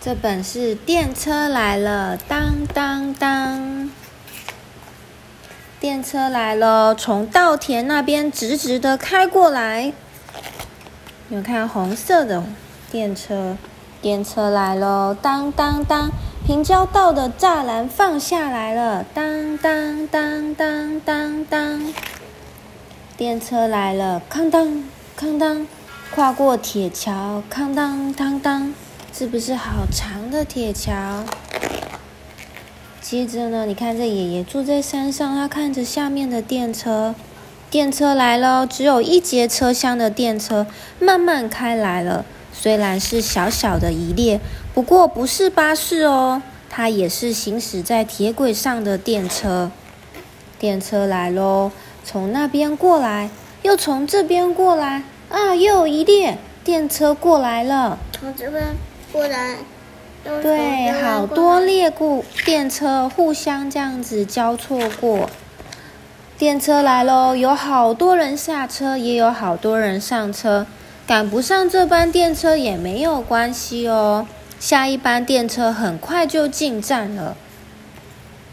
[0.00, 3.90] 这本是电车来了，当当当！
[5.80, 9.92] 电车来了，从稻田那边直直的开过来。
[11.30, 12.44] 有看红色的
[12.92, 13.56] 电车？
[14.00, 16.10] 电车来了，当当当！
[16.46, 21.92] 平交道的栅栏放下来了，当当当当当当！
[23.16, 24.84] 电车来了，哐当
[25.18, 25.66] 哐当！
[26.14, 28.72] 跨过铁桥，哐当当当！
[29.18, 31.24] 是不是好长的铁桥？
[33.00, 37.16] 接着呢，你看这爷爷住在山上，他看着下面的电车，
[37.68, 40.68] 电车来了，只有一节车厢的电车
[41.00, 42.24] 慢慢开来了。
[42.52, 44.38] 虽然是小小的一列，
[44.72, 49.72] 不过不是巴士哦，它也是行驶在铁轨上的电车。
[50.60, 51.72] 电车来喽，
[52.04, 53.30] 从那边过来，
[53.62, 57.98] 又从这边过来，啊，又一列电车过来了。
[58.12, 58.76] 从这边。
[59.12, 59.56] 过来，
[60.22, 65.30] 对，好多列故电车互相这样子交错过。
[66.36, 70.66] 电车来喽，有好多人下车，也有好多人上车。
[71.06, 74.26] 赶不上这班电车也没有关系哦，
[74.60, 77.34] 下一班电车很快就进站了。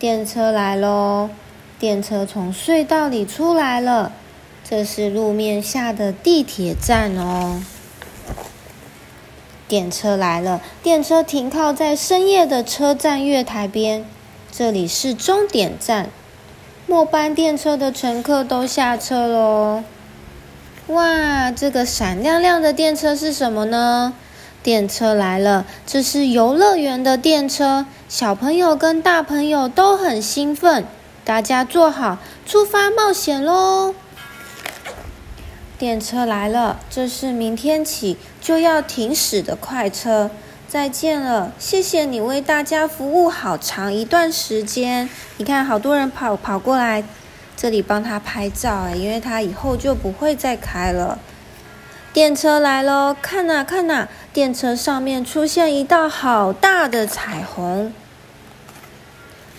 [0.00, 1.30] 电车来喽，
[1.78, 4.10] 电车从隧道里出来了，
[4.68, 7.62] 这是路面下的地铁站哦。
[9.70, 14.04] 电车来了，电车停靠在深夜的车站月台边，
[14.50, 16.08] 这里是终点站。
[16.88, 19.84] 末班电车的乘客都下车喽。
[20.88, 24.12] 哇，这个闪亮亮的电车是什么呢？
[24.60, 30.84] 电车来了，这是游乐园的电车，小朋友跟大朋友都很兴奋。
[31.24, 33.94] 大家坐好，出发冒险喽！
[35.78, 40.30] 电车来了，这是明天起就要停驶的快车。
[40.68, 45.10] 再见了，谢谢你为大家服务好长一段时间。
[45.38, 47.02] 你看，好多人跑跑过来
[47.56, 51.18] 这里帮他拍照哎，因为他以后就不会再开了。
[52.12, 57.92] 电车来喽，看呐看呐，电车上面出现一道好大的彩虹。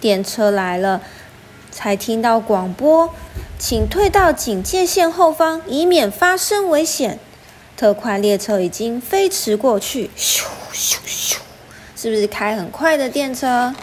[0.00, 1.00] 电车来了，
[1.70, 3.14] 才听到广播。
[3.58, 7.18] 请退到警戒线后方，以免发生危险。
[7.76, 11.36] 特快列车已经飞驰过去，咻咻咻，
[11.94, 13.74] 是不是开很快的电车？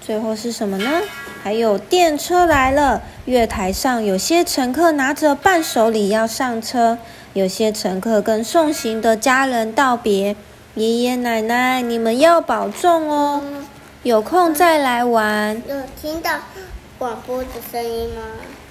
[0.00, 1.02] 最后是什么呢？
[1.42, 6.98] 还有电车来了，月台上有些乘客拿着伴手礼要上车，
[7.34, 10.34] 有些乘客跟送行的家人道别。
[10.74, 13.42] 爷爷奶奶，你们要保重哦，
[14.02, 15.62] 有空再来玩。
[15.68, 16.30] 有听到。
[16.98, 18.22] 广播的声音吗？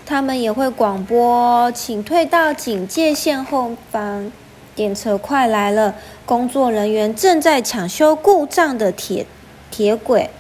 [0.04, 4.32] 他们也会广播，请退到警戒线后方。
[4.74, 5.94] 电车快来了，
[6.26, 9.28] 工作人员正在抢修故障的铁
[9.70, 10.32] 铁轨，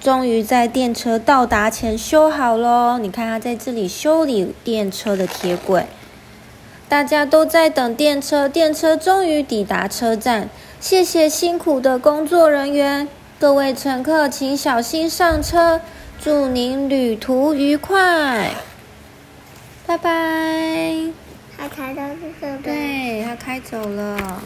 [0.00, 2.98] 终于在电车到达前修好喽。
[2.98, 5.84] 你看，他在这里修理电车的铁轨。
[6.88, 10.48] 大家都在等电车，电车终于抵达车站。
[10.80, 13.06] 谢谢辛苦的工作人员，
[13.38, 15.82] 各位乘客请小心上车。
[16.22, 18.54] 祝您旅途愉快，
[19.86, 21.12] 拜拜。
[21.56, 22.02] 他开到
[22.62, 24.42] 对他开走了。